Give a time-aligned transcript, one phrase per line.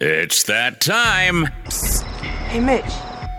[0.00, 1.46] It's that time.
[2.46, 2.84] Hey, Mitch.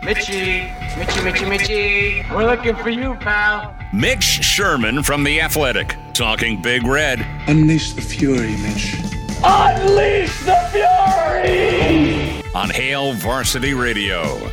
[0.03, 2.25] Mitchy, Mitchy, Mitchy, Mitchy.
[2.33, 3.73] We're looking for you, pal.
[3.93, 7.25] Mitch Sherman from The Athletic, talking Big Red.
[7.47, 8.95] Unleash the fury, Mitch.
[9.41, 12.43] Unleash the fury!
[12.53, 14.51] On Hail Varsity Radio.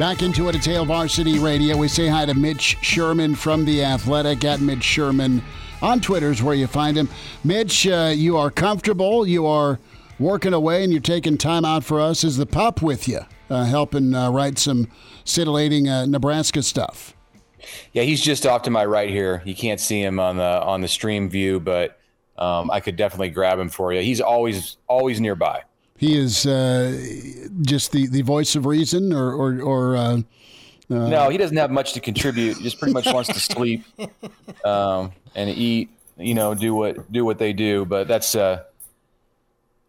[0.00, 1.76] Back into it at Hail Varsity Radio.
[1.76, 5.42] We say hi to Mitch Sherman from The Athletic at Mitch Sherman
[5.82, 7.08] on Twitter is where you find him.
[7.44, 9.26] Mitch, uh, you are comfortable.
[9.26, 9.78] You are
[10.20, 12.22] working away and you're taking time out for us.
[12.22, 14.88] Is the pup with you, uh, helping uh, write some
[15.24, 17.16] scintillating uh, Nebraska stuff?
[17.92, 19.42] Yeah, he's just off to my right here.
[19.44, 21.98] You can't see him on the on the stream view, but
[22.38, 24.02] um, I could definitely grab him for you.
[24.02, 25.62] He's always always nearby.
[25.98, 26.98] He is uh,
[27.60, 30.22] just the, the voice of reason, or or, or uh,
[30.90, 32.56] uh, no, he doesn't have much to contribute.
[32.56, 33.84] He just pretty much wants to sleep
[34.64, 35.90] um, and eat.
[36.16, 37.84] You know, do what do what they do.
[37.84, 38.64] But that's uh,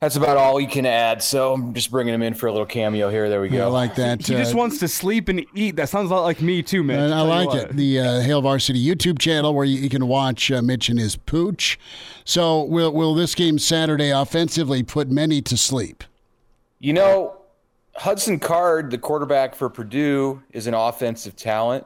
[0.01, 1.21] that's about all you can add.
[1.21, 3.29] So I'm just bringing him in for a little cameo here.
[3.29, 3.63] There we go.
[3.63, 4.25] I like that.
[4.25, 5.75] He just uh, wants to sleep and eat.
[5.75, 7.13] That sounds a lot like me too, man.
[7.13, 7.75] I like it.
[7.75, 11.15] The uh, Hail Varsity YouTube channel where you, you can watch uh, Mitch and his
[11.15, 11.77] pooch.
[12.25, 16.03] So will will this game Saturday offensively put many to sleep?
[16.79, 17.37] You know,
[17.95, 21.85] Hudson Card, the quarterback for Purdue, is an offensive talent.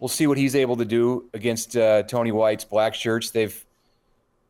[0.00, 3.30] We'll see what he's able to do against uh, Tony White's Black Shirts.
[3.30, 3.64] They've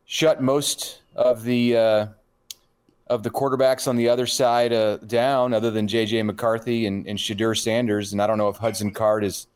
[0.05, 2.07] shut most of the uh,
[3.09, 6.23] of the quarterbacks on the other side uh, down, other than J.J.
[6.23, 8.11] McCarthy and, and Shedeur Sanders.
[8.11, 9.47] And I don't know if Hudson Card is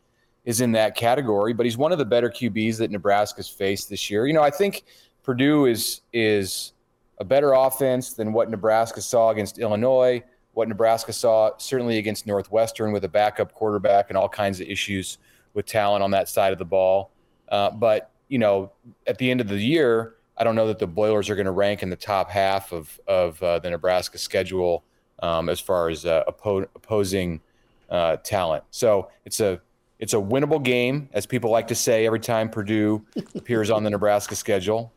[0.44, 4.10] is in that category, but he's one of the better QBs that Nebraska's faced this
[4.10, 4.26] year.
[4.26, 4.84] You know, I think
[5.24, 6.74] Purdue is is
[7.20, 10.24] a better offense than what Nebraska saw against Illinois,
[10.54, 15.20] what Nebraska saw certainly against Northwestern with a backup quarterback and all kinds of issues
[15.54, 17.12] with talent on that side of the ball.
[17.50, 18.72] Uh, but you know,
[19.06, 21.52] at the end of the year, I don't know that the Boilers are going to
[21.52, 24.84] rank in the top half of of uh, the Nebraska schedule
[25.22, 27.42] um, as far as uh, oppo- opposing
[27.90, 28.64] uh, talent.
[28.72, 29.62] So it's a
[30.00, 33.06] it's a winnable game, as people like to say every time Purdue
[33.36, 34.92] appears on the Nebraska schedule,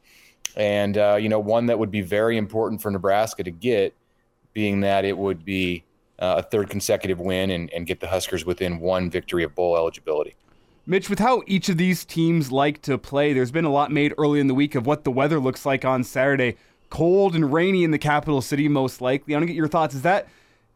[0.57, 3.95] and uh, you know one that would be very important for Nebraska to get,
[4.53, 5.85] being that it would be
[6.19, 9.77] uh, a third consecutive win and, and get the Huskers within one victory of bowl
[9.77, 10.37] eligibility.
[10.87, 14.13] Mitch, with how each of these teams like to play, there's been a lot made
[14.19, 16.57] early in the week of what the weather looks like on Saturday.
[16.91, 19.35] Cold and rainy in the capital city, most likely.
[19.35, 19.95] I want to get your thoughts.
[19.95, 20.29] Is that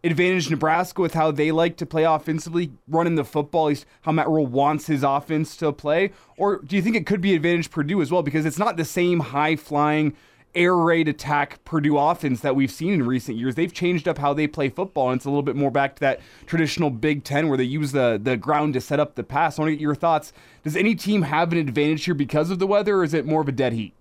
[0.02, 4.12] advantage Nebraska with how they like to play offensively, running the football, at least how
[4.12, 6.12] Matt Rhule wants his offense to play?
[6.38, 8.22] Or do you think it could be advantage Purdue as well?
[8.22, 10.16] Because it's not the same high flying,
[10.54, 13.54] air raid attack Purdue offense that we've seen in recent years.
[13.54, 16.00] They've changed up how they play football, and it's a little bit more back to
[16.00, 19.58] that traditional Big Ten where they use the, the ground to set up the pass.
[19.58, 20.32] I want to get your thoughts.
[20.64, 23.40] Does any team have an advantage here because of the weather, or is it more
[23.40, 23.92] of a dead heat?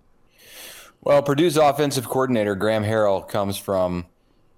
[1.01, 4.05] Well, Purdue's offensive coordinator, Graham Harrell, comes from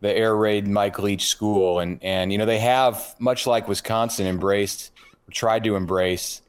[0.01, 1.79] the air raid Mike Leach school.
[1.79, 4.91] And, and, you know, they have, much like Wisconsin, embraced,
[5.31, 6.41] tried to embrace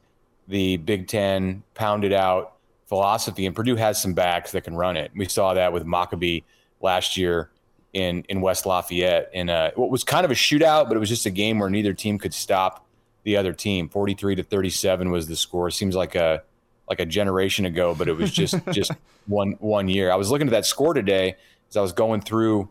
[0.47, 2.53] the Big Ten pounded out
[2.91, 3.45] philosophy.
[3.45, 5.11] And Purdue has some backs that can run it.
[5.15, 6.43] We saw that with Mockobee
[6.81, 7.49] last year
[7.93, 11.07] in, in West Lafayette in a, what was kind of a shootout, but it was
[11.07, 12.85] just a game where neither team could stop
[13.23, 13.87] the other team.
[13.87, 15.71] 43 to 37 was the score.
[15.71, 16.43] Seems like a,
[16.89, 18.91] like a generation ago, but it was just just
[19.25, 20.11] one one year.
[20.11, 21.37] I was looking at that score today
[21.69, 22.69] as I was going through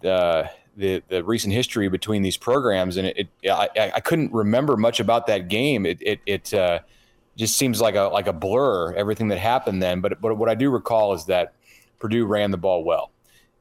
[0.00, 4.76] the the, the recent history between these programs, and it, it I, I, couldn't remember
[4.76, 5.86] much about that game.
[5.86, 6.80] It it, it uh,
[7.36, 10.00] just seems like a like a blur everything that happened then.
[10.00, 11.54] But but what I do recall is that
[11.98, 13.10] Purdue ran the ball well,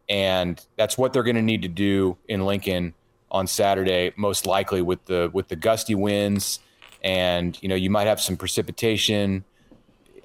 [0.10, 2.94] and that's what they're going to need to do in Lincoln
[3.30, 6.60] on Saturday, most likely with the with the gusty winds,
[7.04, 9.44] and you know you might have some precipitation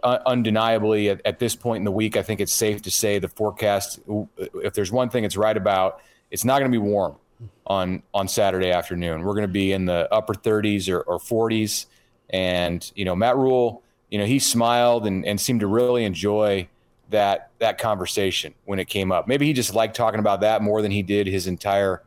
[0.02, 3.18] uh, undeniably at, at, this point in the week, I think it's safe to say
[3.18, 3.98] the forecast.
[4.54, 6.00] If there's one thing it's right about,
[6.30, 7.16] it's not going to be warm
[7.66, 9.22] on on Saturday afternoon.
[9.22, 11.86] We're going to be in the upper 30s or, or 40s,
[12.30, 16.68] and you know Matt Rhule, you know he smiled and, and seemed to really enjoy
[17.10, 19.28] that that conversation when it came up.
[19.28, 22.02] Maybe he just liked talking about that more than he did his entire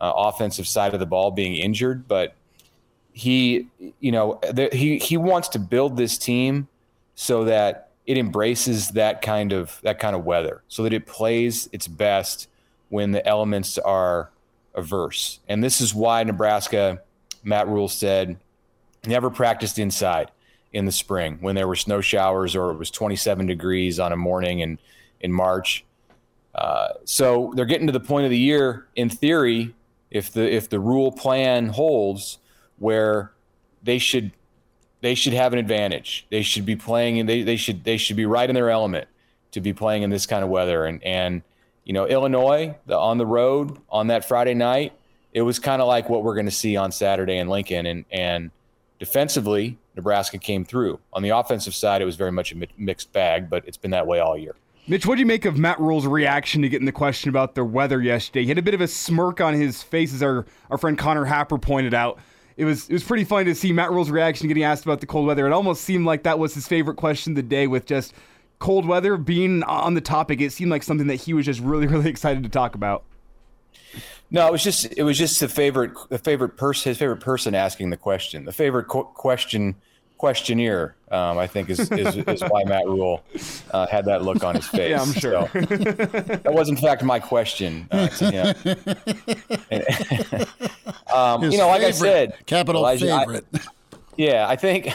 [0.00, 2.34] uh, offensive side of the ball being injured, but
[3.12, 3.66] he
[4.00, 4.40] you know
[4.72, 6.68] he he wants to build this team
[7.14, 11.68] so that it embraces that kind of that kind of weather, so that it plays
[11.72, 12.48] its best
[12.88, 14.30] when the elements are
[14.74, 15.40] averse.
[15.48, 17.02] And this is why Nebraska,
[17.42, 18.38] Matt Rhule said,
[19.08, 20.30] never practiced inside
[20.72, 24.16] in the spring when there were snow showers or it was 27 degrees on a
[24.16, 24.78] morning in,
[25.20, 25.84] in March.
[26.54, 29.74] Uh, so they're getting to the point of the year, in theory,
[30.10, 32.38] if the if the Rhule plan holds,
[32.78, 33.32] where
[33.82, 34.32] they should
[35.00, 36.26] they should have an advantage.
[36.30, 39.08] They should be playing and they, they should they should be right in their element
[39.52, 40.84] to be playing in this kind of weather.
[40.84, 41.42] And and
[41.84, 44.92] you know, Illinois, the, on the road on that Friday night,
[45.32, 47.86] it was kind of like what we're going to see on Saturday in Lincoln.
[47.86, 48.50] And and
[48.98, 50.98] defensively, Nebraska came through.
[51.12, 54.06] On the offensive side, it was very much a mixed bag, but it's been that
[54.06, 54.54] way all year.
[54.86, 57.62] Mitch, what do you make of Matt Rhule's reaction to getting the question about the
[57.62, 58.42] weather yesterday?
[58.42, 61.26] He had a bit of a smirk on his face, as our, our friend Connor
[61.26, 62.18] Happer pointed out.
[62.56, 65.06] It was it was pretty funny to see Matt Rhule's reaction getting asked about the
[65.06, 65.46] cold weather.
[65.46, 68.14] It almost seemed like that was his favorite question of the day, with just
[68.58, 70.40] cold weather being on the topic.
[70.40, 73.04] It seemed like something that he was just really really excited to talk about.
[74.30, 77.54] No, it was just it was just the favorite the favorite person his favorite person
[77.54, 78.44] asking the question.
[78.44, 79.76] The favorite qu- question
[80.18, 83.22] questionnaire, um, I think, is, is, is why Matt Rhule
[83.70, 84.78] uh, had that look on his face.
[84.90, 85.48] Yeah, I'm sure.
[85.48, 88.54] So, that was, in fact, my question uh, to him.
[91.14, 93.44] um, you know, like I said, capital Elijah, favorite.
[93.54, 93.60] I,
[94.16, 94.90] yeah, I think,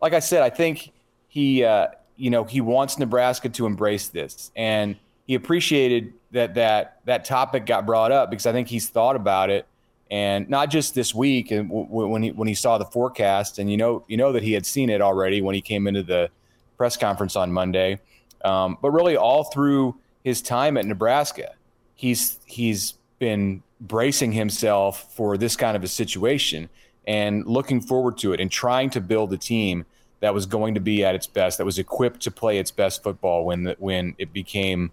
[0.00, 0.92] like I said, I think
[1.28, 7.00] he, uh, you know, he wants Nebraska to embrace this, and he appreciated that that
[7.04, 9.66] that topic got brought up because I think he's thought about it.
[10.10, 13.70] And not just this week and w- when he when he saw the forecast and
[13.70, 16.30] you know you know that he had seen it already when he came into the
[16.76, 18.00] press conference on Monday.
[18.44, 21.54] Um, but really all through his time at Nebraska
[21.94, 26.68] he's he's been bracing himself for this kind of a situation
[27.06, 29.84] and looking forward to it and trying to build a team
[30.20, 33.02] that was going to be at its best that was equipped to play its best
[33.02, 34.90] football when the, when it became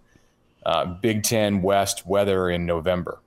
[0.65, 3.19] uh, Big Ten West weather in November.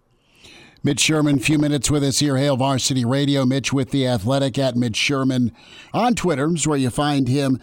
[0.82, 3.46] Mitch Sherman, few minutes with us here, Hail Varsity Radio.
[3.46, 5.50] Mitch with the Athletic at Mitch Sherman
[5.94, 7.58] on Twitter is where you find him.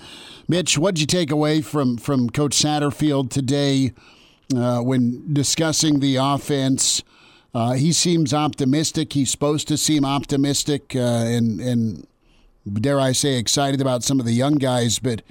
[0.48, 3.94] Mitch, what did you take away from from Coach Satterfield today
[4.56, 7.04] uh, when discussing the offense?
[7.54, 9.14] Uh, he seems optimistic.
[9.14, 12.08] He's supposed to seem optimistic uh, and and
[12.74, 15.22] dare I say excited about some of the young guys, but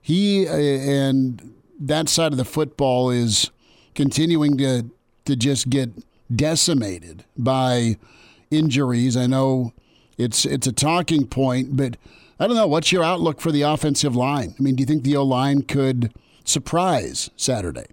[0.00, 3.50] he uh, and that side of the football is
[3.96, 4.88] continuing to
[5.24, 5.90] to just get
[6.34, 7.96] decimated by
[8.50, 9.16] injuries.
[9.16, 9.72] I know
[10.16, 11.96] it's it's a talking point, but
[12.38, 12.66] I don't know.
[12.66, 14.54] What's your outlook for the offensive line?
[14.58, 16.12] I mean, do you think the O line could
[16.44, 17.86] surprise Saturday?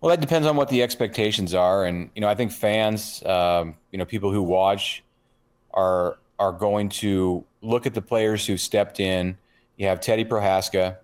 [0.00, 3.74] Well, that depends on what the expectations are, and you know, I think fans, um,
[3.90, 5.02] you know, people who watch,
[5.74, 9.36] are are going to look at the players who stepped in.
[9.76, 10.98] You have Teddy Prochazka,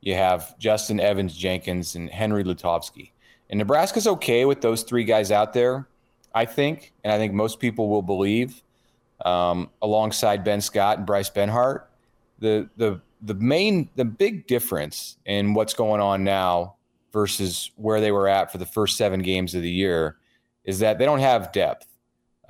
[0.00, 3.10] you have Justin Evans Jenkins, and Henry Lutovsky.
[3.50, 5.88] And Nebraska's okay with those three guys out there,
[6.34, 8.62] I think, and I think most people will believe,
[9.24, 11.84] um, alongside Ben Scott and Bryce Benhart.
[12.38, 16.76] The the the main the big difference in what's going on now
[17.12, 20.18] versus where they were at for the first seven games of the year
[20.64, 21.86] is that they don't have depth.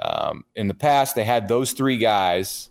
[0.00, 2.70] Um, in the past, they had those three guys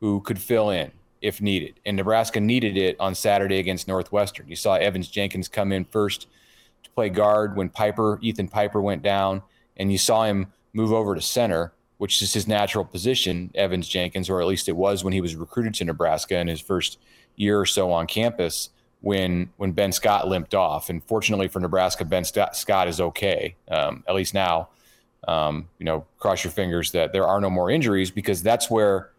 [0.00, 4.48] who could fill in if needed, and Nebraska needed it on Saturday against Northwestern.
[4.48, 6.26] You saw Evans Jenkins come in first
[6.82, 9.42] to play guard when Piper, Ethan Piper went down,
[9.76, 14.30] and you saw him move over to center, which is his natural position, Evans Jenkins,
[14.30, 16.98] or at least it was when he was recruited to Nebraska in his first
[17.36, 20.90] year or so on campus when when Ben Scott limped off.
[20.90, 24.68] And fortunately for Nebraska, Ben Scott is okay, um, at least now.
[25.26, 29.10] Um, you know, cross your fingers that there are no more injuries because that's where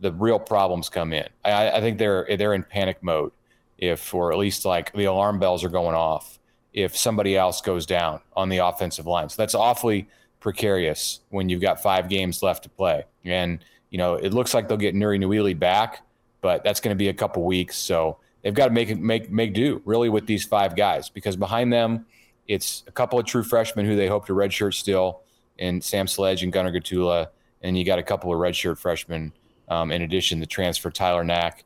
[0.00, 1.28] the real problems come in.
[1.44, 3.32] I, I think they're they're in panic mode
[3.78, 6.38] if, or at least like the alarm bells are going off
[6.72, 9.28] if somebody else goes down on the offensive line.
[9.28, 10.08] So that's awfully
[10.40, 13.04] precarious when you've got five games left to play.
[13.24, 16.02] And, you know, it looks like they'll get Nouri Nouili back,
[16.40, 17.76] but that's going to be a couple weeks.
[17.76, 21.72] So they've got to make make make do really with these five guys because behind
[21.72, 22.06] them,
[22.46, 25.22] it's a couple of true freshmen who they hope to redshirt still,
[25.58, 27.28] and Sam Sledge and Gunnar Gottula,
[27.62, 29.32] and you got a couple of redshirt freshmen
[29.68, 31.62] um, in addition, the transfer Tyler Knaak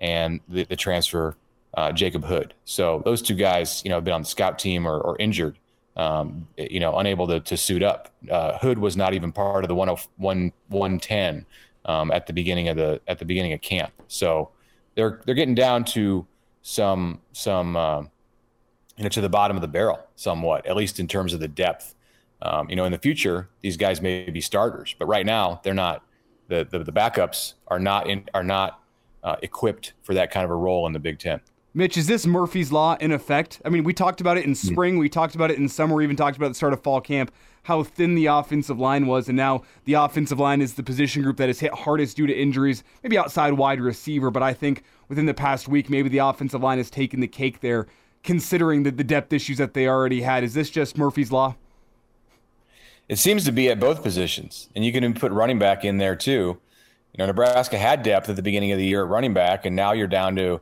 [0.00, 1.36] and the, the transfer
[1.74, 2.54] uh, Jacob Hood.
[2.64, 5.58] So those two guys, you know, have been on the scout team or, or injured,
[5.96, 8.10] um, you know, unable to, to suit up.
[8.30, 11.46] Uh, Hood was not even part of the 101 110
[11.84, 13.92] um, at the beginning of the at the beginning of camp.
[14.08, 14.50] So
[14.94, 16.26] they're they're getting down to
[16.62, 18.02] some some uh,
[18.96, 21.48] you know to the bottom of the barrel somewhat, at least in terms of the
[21.48, 21.94] depth.
[22.40, 25.74] Um, you know, in the future, these guys may be starters, but right now they're
[25.74, 26.04] not.
[26.48, 28.80] The the, the backups are not in are not
[29.22, 31.40] uh, equipped for that kind of a role in the Big Ten.
[31.74, 33.60] Mitch, is this Murphy's Law in effect?
[33.64, 36.02] I mean, we talked about it in spring, we talked about it in summer, we
[36.02, 37.30] even talked about it at the start of fall camp,
[37.64, 41.36] how thin the offensive line was, and now the offensive line is the position group
[41.36, 45.26] that is hit hardest due to injuries, maybe outside wide receiver, but I think within
[45.26, 47.86] the past week, maybe the offensive line has taken the cake there,
[48.24, 50.42] considering the, the depth issues that they already had.
[50.42, 51.54] Is this just Murphy's Law?
[53.08, 56.14] It seems to be at both positions, and you can put running back in there
[56.14, 56.58] too.
[57.12, 59.74] You know, Nebraska had depth at the beginning of the year at running back, and
[59.74, 60.60] now you're down to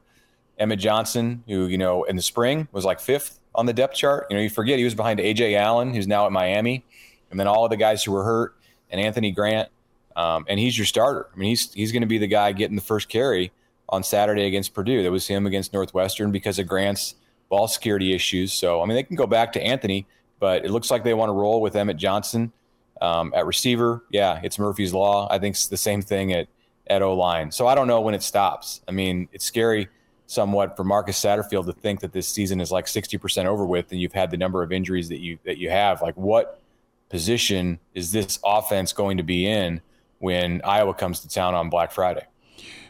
[0.58, 4.26] Emmett Johnson, who, you know, in the spring was like fifth on the depth chart.
[4.30, 6.84] You know, you forget he was behind Ajay Allen, who's now at Miami,
[7.30, 8.56] and then all of the guys who were hurt,
[8.90, 9.68] and Anthony Grant.
[10.14, 11.28] Um, and he's your starter.
[11.34, 13.52] I mean, he's he's going to be the guy getting the first carry
[13.88, 15.02] on Saturday against Purdue.
[15.02, 17.16] That was him against Northwestern because of Grant's
[17.48, 18.52] ball security issues.
[18.52, 20.06] So, I mean, they can go back to Anthony,
[20.38, 22.52] but it looks like they want to roll with Emmett Johnson
[23.00, 24.04] um, at receiver.
[24.10, 25.28] Yeah, it's Murphy's Law.
[25.30, 26.48] I think it's the same thing at,
[26.86, 27.50] at O line.
[27.50, 28.80] So I don't know when it stops.
[28.88, 29.88] I mean, it's scary
[30.26, 34.00] somewhat for Marcus Satterfield to think that this season is like 60% over with and
[34.00, 36.02] you've had the number of injuries that you that you have.
[36.02, 36.60] Like what
[37.08, 39.80] position is this offense going to be in
[40.18, 42.24] when Iowa comes to town on Black Friday?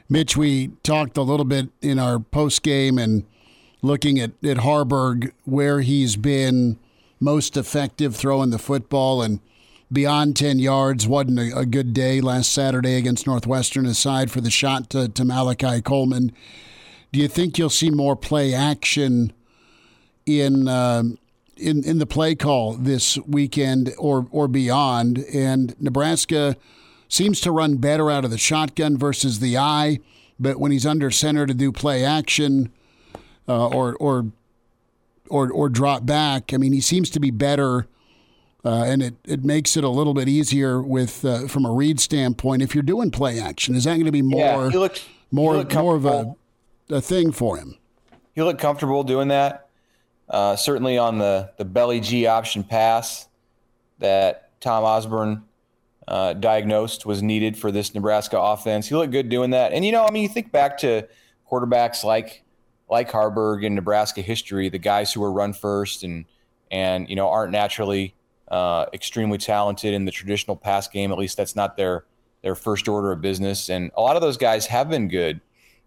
[0.08, 3.24] Mitch, we talked a little bit in our post game and
[3.82, 6.78] looking at, at Haarberg, where he's been
[7.20, 9.40] most effective throwing the football and
[9.90, 11.06] beyond 10 yards.
[11.06, 15.24] Wasn't a, a good day last Saturday against Northwestern, aside for the shot to, to
[15.24, 16.32] Malachi Coleman.
[17.12, 19.32] Do you think you'll see more play action
[20.26, 21.04] in uh,
[21.56, 25.24] in in the play call this weekend or or beyond?
[25.32, 26.56] And Nebraska
[27.08, 30.00] seems to run better out of the shotgun versus the I,
[30.38, 32.70] but when he's under center to do play action
[33.48, 34.26] uh, or or
[35.28, 37.86] or or drop back, I mean, he seems to be better.
[38.64, 42.00] Uh, and it, it makes it a little bit easier with uh, from a read
[42.00, 42.62] standpoint.
[42.62, 45.94] If you're doing play action, is that going to be more yeah, looked, more more
[45.94, 46.34] of a
[46.90, 47.76] a thing for him.
[48.34, 49.68] He looked comfortable doing that.
[50.28, 53.28] Uh, certainly on the the belly G option pass
[53.98, 55.44] that Tom Osborne
[56.08, 58.88] uh, diagnosed was needed for this Nebraska offense.
[58.88, 59.72] He looked good doing that.
[59.72, 61.06] And you know, I mean, you think back to
[61.50, 62.42] quarterbacks like
[62.88, 66.24] like Haarberg in Nebraska history, the guys who were run first and
[66.70, 68.14] and you know aren't naturally
[68.48, 71.12] uh, extremely talented in the traditional pass game.
[71.12, 72.04] At least that's not their
[72.42, 73.68] their first order of business.
[73.68, 75.40] And a lot of those guys have been good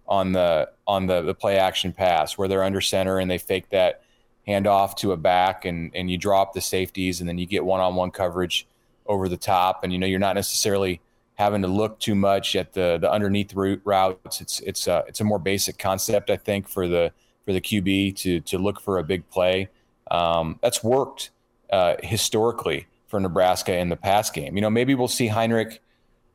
[0.08, 3.70] on the on the, the play action pass where they're under center and they fake
[3.70, 4.02] that
[4.48, 7.80] handoff to a back and and you drop the safeties and then you get one
[7.80, 8.68] on one coverage
[9.06, 11.00] over the top and you know you're not necessarily
[11.40, 14.42] having to look too much at the the underneath route routes.
[14.42, 17.12] It's it's a it's a more basic concept I think for the
[17.46, 19.70] for the QB to to look for a big play.
[20.12, 21.32] Um, that's worked
[21.72, 24.56] uh, historically for Nebraska in the pass game.
[24.56, 25.82] You know, maybe we'll see Heinrich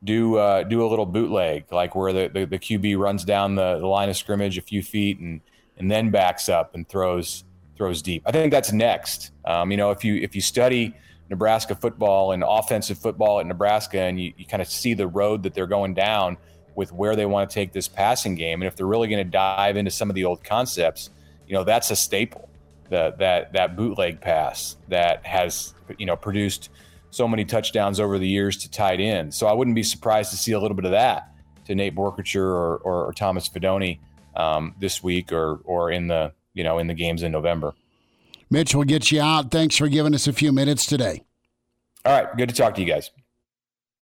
[0.03, 3.79] do uh, do a little bootleg, like where the, the, the QB runs down the,
[3.79, 5.41] the, line of scrimmage a few feet and
[5.77, 7.43] and then backs up and throws
[7.77, 8.23] throws deep.
[8.25, 9.31] I think that's next.
[9.45, 10.95] Um, you know, if you if you study
[11.29, 15.43] Nebraska football and offensive football at Nebraska, and you, you kind of see the road
[15.43, 16.37] that they're going down
[16.75, 19.29] with where they want to take this passing game, and if they're really going to
[19.29, 21.09] dive into some of the old concepts,
[21.47, 22.49] you know, that's a staple
[22.89, 26.69] that that that bootleg pass that has you know produced
[27.09, 29.33] so many touchdowns over the years to tight end.
[29.33, 31.31] So I wouldn't be surprised to see a little bit of that
[31.65, 33.99] to Nate Boerkircher or, or, or Thomas Fidone
[34.35, 37.73] um, this week or or in the you know in the games in November.
[38.49, 39.51] Mitch, we'll get you out.
[39.51, 41.23] Thanks for giving us a few minutes today.
[42.05, 43.09] All right, good to talk to you guys.